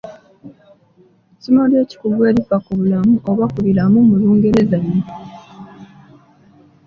[1.35, 4.95] Essomo ery’ekikugu erifa ku bulamu oba ku biramu mu Lungereza ye?